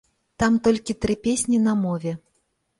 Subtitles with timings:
[0.43, 2.19] Там толькі тры песні на мове.